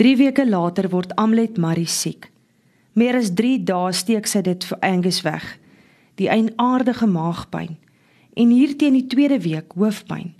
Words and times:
3 0.00 0.16
weke 0.16 0.48
later 0.48 0.88
word 0.88 1.10
Amlet 1.20 1.58
Marie 1.60 1.84
siek. 1.84 2.30
Meer 2.96 3.18
as 3.18 3.34
3 3.36 3.58
dae 3.68 3.90
steek 3.92 4.24
sy 4.30 4.40
dit 4.46 4.64
vir 4.64 4.78
Angus 4.80 5.18
weg. 5.26 5.44
Die 6.16 6.30
eienaardige 6.32 7.04
maagpyn 7.04 7.76
en 8.32 8.54
hier 8.56 8.72
teen 8.80 8.96
die 8.96 9.04
tweede 9.12 9.36
week 9.44 9.76
hoofpyn. 9.76 10.32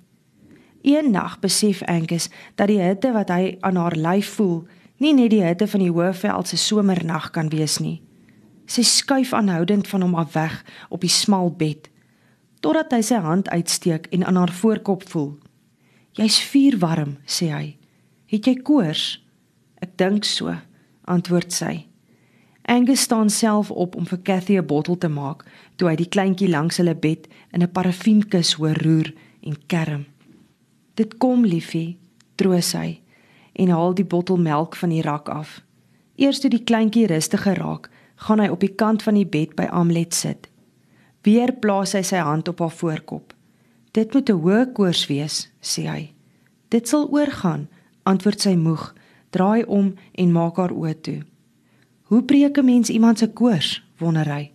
Een 0.80 1.12
nag 1.12 1.36
besef 1.44 1.84
Angus 1.84 2.30
dat 2.56 2.72
die 2.72 2.80
hitte 2.80 3.12
wat 3.12 3.28
hy 3.28 3.58
aan 3.60 3.76
haar 3.76 3.98
lyf 4.00 4.32
voel, 4.38 4.64
nie 4.96 5.12
net 5.12 5.34
die 5.36 5.44
hitte 5.44 5.68
van 5.68 5.84
die 5.84 5.92
Hoëveld 5.92 6.48
se 6.48 6.56
somernag 6.56 7.28
kan 7.36 7.52
wees 7.52 7.82
nie. 7.84 8.00
Sy 8.64 8.88
skuif 8.88 9.36
aanhoudend 9.36 9.92
van 9.92 10.08
hom 10.08 10.16
af 10.16 10.32
weg 10.40 10.62
op 10.88 11.04
die 11.04 11.12
smal 11.12 11.52
bed 11.52 11.92
totdat 12.64 12.96
hy 12.96 13.04
sy 13.04 13.20
hand 13.20 13.52
uitsteek 13.52 14.08
en 14.08 14.24
aan 14.24 14.40
haar 14.40 14.56
voorkop 14.64 15.04
voel. 15.08 15.34
"Jy's 16.16 16.40
vuurwarm," 16.40 17.18
sê 17.28 17.52
hy. 17.52 17.76
"Het 18.24 18.46
jy 18.46 18.62
koors?" 18.64 19.20
"Ek 19.80 19.96
dink 19.96 20.24
so," 20.24 20.54
antwoord 21.04 21.52
sy. 21.52 21.86
Angus 22.62 23.00
staan 23.00 23.30
self 23.30 23.70
op 23.70 23.96
om 23.96 24.06
vir 24.06 24.22
Cathy 24.22 24.58
'n 24.58 24.66
bottel 24.66 24.98
te 24.98 25.08
maak, 25.08 25.44
toe 25.76 25.88
hy 25.88 25.96
die 25.96 26.08
kleintjie 26.08 26.48
langs 26.48 26.76
hulle 26.76 26.94
bed 26.94 27.28
in 27.52 27.62
'n 27.62 27.72
parafienkus 27.72 28.52
hoor 28.52 28.76
roer 28.82 29.12
en 29.42 29.56
kerm. 29.66 30.04
"Dit 30.94 31.18
kom, 31.18 31.44
liefie," 31.44 31.98
troos 32.36 32.72
hy 32.72 33.00
en 33.52 33.68
haal 33.68 33.94
die 33.94 34.04
bottel 34.04 34.36
melk 34.36 34.76
van 34.76 34.88
die 34.88 35.02
rak 35.02 35.28
af. 35.28 35.60
Eers 36.16 36.40
toe 36.40 36.50
die 36.50 36.64
kleintjie 36.64 37.06
rustiger 37.06 37.58
raak, 37.58 37.90
gaan 38.14 38.38
hy 38.38 38.48
op 38.48 38.60
die 38.60 38.74
kant 38.74 39.02
van 39.02 39.14
die 39.14 39.26
bed 39.26 39.54
by 39.56 39.66
Amlet 39.72 40.14
sit. 40.14 40.48
Weer 41.24 41.52
plaas 41.52 41.92
hy 41.92 42.02
sy 42.02 42.16
hand 42.16 42.48
op 42.48 42.60
haar 42.60 42.70
voorkop. 42.72 43.34
Dit 43.92 44.14
moet 44.14 44.30
'n 44.30 44.40
hoë 44.40 44.72
koors 44.72 45.06
wees, 45.06 45.50
sê 45.60 45.88
hy. 45.88 46.12
Dit 46.68 46.88
sal 46.88 47.08
oorgaan, 47.10 47.68
antwoord 48.04 48.40
sy 48.40 48.54
moeg, 48.54 48.94
draai 49.30 49.64
om 49.64 49.94
en 50.12 50.32
maak 50.32 50.56
haar 50.56 50.72
oë 50.72 50.94
toe. 51.00 51.20
Hoe 52.10 52.22
breek 52.22 52.58
'n 52.58 52.64
mens 52.64 52.90
iemand 52.90 53.18
se 53.18 53.28
koors, 53.32 53.82
wonder 53.98 54.26
hy. 54.26 54.50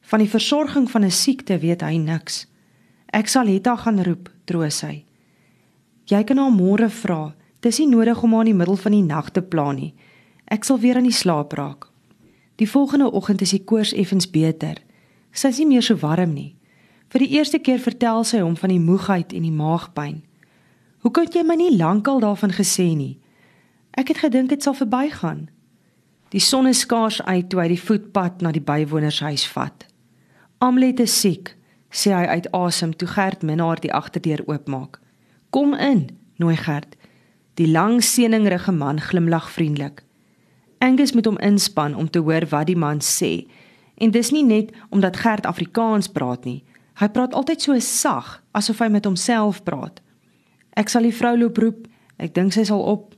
Van 0.00 0.18
die 0.18 0.28
versorging 0.28 0.90
van 0.90 1.04
'n 1.04 1.10
siekte 1.10 1.58
weet 1.58 1.80
hy 1.80 1.96
niks. 1.96 2.46
Ek 3.12 3.28
sal 3.28 3.46
Hetta 3.46 3.76
gaan 3.76 4.02
roep, 4.02 4.30
troos 4.44 4.80
hy. 4.80 5.04
Jy 6.04 6.24
kan 6.24 6.38
haar 6.38 6.52
môre 6.52 6.88
vra. 6.90 7.34
Dis 7.60 7.78
nie 7.78 7.88
nodig 7.88 8.22
om 8.22 8.32
haar 8.32 8.46
in 8.46 8.52
die 8.52 8.58
middel 8.58 8.76
van 8.76 8.92
die 8.92 9.02
nag 9.02 9.30
te 9.30 9.42
pla 9.42 9.72
nie. 9.72 9.94
Ek 10.46 10.64
sal 10.64 10.78
weer 10.78 10.96
aan 10.96 11.08
die 11.08 11.12
slaap 11.12 11.52
raak. 11.52 11.88
Die 12.56 12.68
volgende 12.68 13.12
oggend 13.12 13.40
is 13.40 13.50
die 13.50 13.64
koors 13.64 13.92
effens 13.92 14.30
beter. 14.30 14.80
Sy 15.32 15.48
is 15.48 15.58
nie 15.58 15.66
meer 15.66 15.82
so 15.82 15.96
warm 15.96 16.32
nie. 16.34 16.54
Vir 17.08 17.20
die 17.24 17.30
eerste 17.36 17.58
keer 17.58 17.78
vertel 17.78 18.24
sy 18.24 18.40
hom 18.40 18.56
van 18.56 18.70
die 18.70 18.80
moegheid 18.80 19.32
en 19.32 19.42
die 19.42 19.54
maagpyn. 19.54 20.22
Hoe 21.04 21.12
kon 21.14 21.28
jy 21.32 21.44
my 21.46 21.54
nie 21.54 21.76
lankal 21.76 22.20
daarvan 22.20 22.52
gesê 22.52 22.96
nie? 22.96 23.18
Ek 23.98 24.12
het 24.12 24.20
gedink 24.22 24.52
dit 24.52 24.62
sal 24.62 24.76
verbygaan. 24.78 25.48
Die 26.30 26.42
son 26.44 26.68
is 26.70 26.84
skaars 26.84 27.18
uit 27.22 27.48
toe 27.50 27.60
hy 27.60 27.68
die 27.72 27.82
voetpad 27.82 28.44
na 28.44 28.52
die 28.54 28.62
bywonershuis 28.62 29.46
vat. 29.50 29.86
Amlet 30.62 31.00
is 31.02 31.14
siek, 31.20 31.54
sê 31.90 32.12
hy 32.14 32.26
uit 32.38 32.46
asem 32.54 32.92
toe 32.94 33.08
Gert 33.10 33.42
minnaar 33.42 33.80
die 33.82 33.90
agterdeur 33.94 34.44
oopmaak. 34.46 35.00
Kom 35.50 35.74
in, 35.74 36.06
nooi 36.38 36.56
Gert. 36.56 36.94
Die 37.58 37.66
lang 37.66 37.98
seningrige 38.04 38.72
man 38.72 39.00
glimlag 39.02 39.48
vriendelik. 39.50 40.04
Angus 40.78 41.12
moet 41.16 41.26
hom 41.26 41.40
inspann 41.42 41.96
om 41.98 42.10
te 42.10 42.22
hoor 42.22 42.46
wat 42.52 42.68
die 42.70 42.78
man 42.78 43.02
sê 43.02 43.48
En 43.98 44.10
dis 44.14 44.30
nie 44.30 44.44
net 44.46 44.70
omdat 44.94 45.16
Gert 45.16 45.46
Afrikaans 45.46 46.06
praat 46.06 46.44
nie. 46.46 46.62
Hy 46.98 47.08
praat 47.10 47.34
altyd 47.34 47.62
so 47.62 47.78
sag, 47.82 48.38
asof 48.54 48.78
hy 48.82 48.88
met 48.94 49.06
homself 49.06 49.62
praat. 49.66 49.98
Ek 50.78 50.90
sal 50.90 51.06
die 51.06 51.14
vrou 51.14 51.34
loop 51.38 51.58
roep. 51.58 51.86
Ek 52.18 52.34
dink 52.34 52.54
sy 52.54 52.62
sal 52.66 52.82
op. 52.82 53.17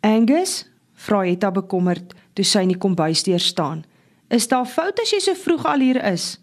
Angus, 0.00 0.64
vra 0.94 1.24
Etta 1.26 1.50
bekommerd 1.54 2.14
toe 2.34 2.44
sy 2.46 2.62
in 2.66 2.72
die 2.72 2.80
kombuisdeur 2.80 3.42
staan. 3.42 3.84
Is 4.30 4.48
daar 4.50 4.68
fout 4.68 5.00
as 5.02 5.12
jy 5.14 5.20
so 5.24 5.34
vroeg 5.34 5.66
al 5.66 5.82
hier 5.82 5.98
is? 6.12 6.36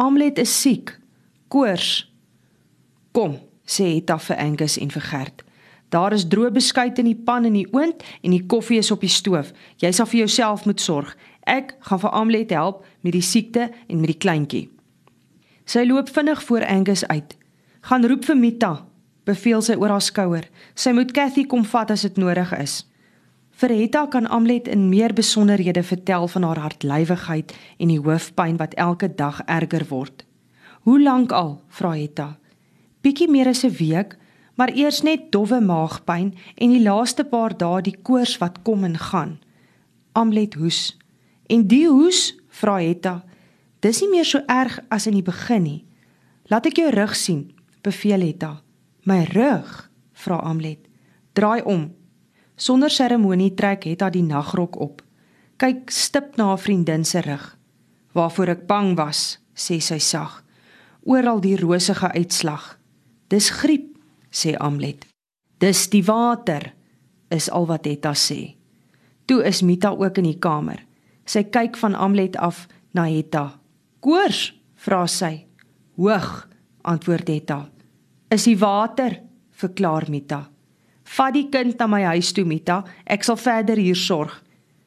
Amlet 0.00 0.38
is 0.42 0.52
siek. 0.60 0.92
Koors. 1.48 2.04
Kom, 3.14 3.38
sê 3.64 3.94
Etta 3.96 4.18
vir 4.18 4.40
Angus 4.42 4.76
en 4.82 4.90
vir 4.92 5.06
Gert. 5.08 5.44
Daar 5.94 6.12
is 6.12 6.26
droë 6.26 6.50
beskuit 6.56 6.98
in 6.98 7.06
die 7.06 7.18
pan 7.26 7.46
in 7.46 7.54
die 7.54 7.68
oond 7.70 8.02
en 8.22 8.34
die 8.34 8.42
koffie 8.50 8.80
is 8.82 8.90
op 8.90 9.04
die 9.04 9.12
stoof. 9.12 9.52
Jy 9.78 9.92
sal 9.94 10.08
vir 10.10 10.24
jouself 10.24 10.64
moet 10.66 10.82
sorg. 10.82 11.12
Ek 11.46 11.76
gaan 11.86 12.02
vir 12.02 12.16
Amlet 12.18 12.54
help 12.56 12.82
met 13.06 13.14
die 13.14 13.22
siekte 13.22 13.68
en 13.86 14.00
met 14.02 14.10
die 14.10 14.18
kleintjie. 14.18 14.64
Sy 15.64 15.84
loop 15.86 16.10
vinnig 16.12 16.42
voor 16.48 16.66
Angus 16.66 17.04
uit. 17.06 17.36
Gaan 17.86 18.04
roep 18.08 18.24
vir 18.26 18.36
Mita, 18.36 18.72
beveel 19.24 19.62
sy 19.62 19.76
oor 19.80 19.94
haar 19.94 20.04
skouer. 20.04 20.48
Sy 20.74 20.92
moet 20.92 21.12
Cathy 21.12 21.46
kom 21.48 21.64
vat 21.64 21.90
as 21.90 22.04
dit 22.06 22.16
nodig 22.20 22.52
is. 22.58 22.82
Vir 23.54 23.70
Hetta 23.70 24.06
kan 24.10 24.26
Amlet 24.26 24.66
in 24.68 24.88
meer 24.90 25.12
besonderhede 25.14 25.82
vertel 25.82 26.26
van 26.28 26.42
haar 26.42 26.58
hartlywigheid 26.58 27.54
en 27.78 27.92
die 27.92 28.00
hoofpyn 28.02 28.56
wat 28.58 28.74
elke 28.74 29.08
dag 29.14 29.40
erger 29.46 29.86
word. 29.88 30.24
Hoe 30.82 30.98
lank 31.02 31.32
al? 31.32 31.60
vra 31.68 31.92
Hetta. 31.94 32.34
Bietjie 33.00 33.30
meer 33.30 33.48
as 33.48 33.64
'n 33.64 33.76
week, 33.78 34.16
maar 34.56 34.72
eers 34.74 35.02
net 35.02 35.30
dowwe 35.30 35.60
maagpyn 35.60 36.34
en 36.56 36.70
die 36.70 36.82
laaste 36.82 37.24
paar 37.24 37.56
dae 37.56 37.82
die 37.82 37.96
koors 38.02 38.38
wat 38.38 38.62
kom 38.62 38.84
en 38.84 38.98
gaan. 38.98 39.38
Amlet 40.12 40.54
hoes. 40.54 40.98
En 41.46 41.66
die 41.66 41.88
hoes, 41.88 42.34
vra 42.48 42.76
Hetta. 42.78 43.24
Dis 43.80 44.00
nie 44.00 44.10
meer 44.10 44.24
so 44.24 44.40
erg 44.46 44.80
as 44.88 45.06
in 45.06 45.12
die 45.12 45.22
begin 45.22 45.62
nie. 45.62 45.84
Laat 46.48 46.66
ek 46.66 46.76
jou 46.76 46.90
rug 46.90 47.14
sien, 47.16 47.52
beveel 47.82 48.20
Hetta. 48.20 48.63
My 49.04 49.24
rug, 49.24 49.90
vra 50.12 50.36
Amlet. 50.36 50.86
Draai 51.32 51.60
om. 51.62 51.90
Sonder 52.56 52.90
seremonie 52.90 53.52
trek 53.54 53.84
Hetta 53.84 54.08
die 54.10 54.22
nagrok 54.24 54.78
op. 54.80 55.02
Kyk 55.60 55.92
stip 55.92 56.38
na 56.40 56.46
haar 56.54 56.62
vriendin 56.62 57.04
se 57.04 57.20
rug. 57.20 57.42
Waarvoor 58.16 58.54
ek 58.54 58.62
bang 58.70 58.94
was, 58.96 59.36
sê 59.52 59.76
sy 59.84 59.98
sag. 60.00 60.38
Oral 61.04 61.42
die 61.44 61.56
rosige 61.60 62.08
uitslag. 62.16 62.78
Dis 63.28 63.50
griep, 63.52 63.98
sê 64.32 64.54
Amlet. 64.56 65.04
Dis 65.60 65.84
die 65.92 66.04
water, 66.06 66.70
is 67.28 67.50
al 67.52 67.68
wat 67.68 67.84
Etta 67.90 68.14
sê. 68.16 68.54
Toe 69.28 69.44
is 69.44 69.60
Mita 69.60 69.92
ook 69.92 70.22
in 70.22 70.30
die 70.30 70.40
kamer. 70.40 70.80
Sy 71.28 71.44
kyk 71.44 71.76
van 71.76 71.92
Amlet 71.92 72.40
af 72.40 72.64
na 72.96 73.04
Etta. 73.08 73.60
"Koors?" 74.00 74.54
vra 74.74 75.06
sy. 75.06 75.44
"Hoog," 75.96 76.48
antwoord 76.82 77.28
Etta. 77.28 77.73
"Is 78.30 78.44
die 78.44 78.58
water?" 78.58 79.20
verklaar 79.50 80.10
Mita. 80.10 80.50
"Vat 81.04 81.34
die 81.34 81.48
kind 81.48 81.78
na 81.78 81.86
my 81.86 82.02
huis 82.02 82.32
toe, 82.32 82.44
Mita. 82.44 82.84
Ek 83.06 83.24
sal 83.24 83.36
verder 83.36 83.76
hier 83.76 83.96
sorg." 83.96 84.42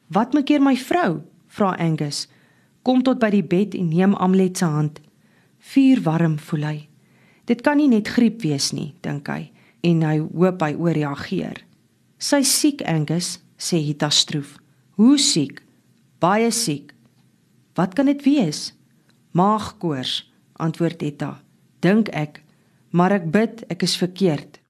"Wat 0.08 0.34
maak 0.34 0.46
keer 0.46 0.60
my 0.60 0.76
vrou?" 0.76 1.22
vra 1.48 1.74
Angus. 1.78 2.26
Kom 2.82 3.02
tot 3.02 3.18
by 3.20 3.30
die 3.34 3.44
bed 3.44 3.74
en 3.74 3.90
neem 3.90 4.14
Amlet 4.14 4.60
se 4.60 4.64
hand. 4.64 5.00
Vuur 5.72 6.02
warm 6.06 6.38
voel 6.38 6.64
hy. 6.64 6.78
Dit 7.48 7.62
kan 7.64 7.76
nie 7.80 7.88
net 7.88 8.08
griep 8.08 8.42
wees 8.44 8.70
nie, 8.72 8.94
dink 9.02 9.28
hy, 9.28 9.50
en 9.84 10.02
hy 10.04 10.18
hoop 10.20 10.62
hy 10.62 10.74
ooreageer. 10.76 11.62
Sy 12.18 12.42
siek 12.46 12.82
Angus, 12.88 13.38
sê 13.58 13.80
Hita 13.82 14.10
stroef. 14.10 14.56
Hoe 14.98 15.18
siek? 15.18 15.62
Baie 16.20 16.50
siek. 16.54 16.92
Wat 17.78 17.94
kan 17.94 18.10
dit 18.10 18.22
wees? 18.26 18.72
Maagkoors, 19.38 20.24
antwoord 20.58 21.02
Hita. 21.02 21.36
Dink 21.84 22.10
ek, 22.16 22.42
maar 22.90 23.12
ek 23.18 23.30
bid 23.30 23.64
ek 23.68 23.82
is 23.82 23.96
verkeerd. 23.96 24.60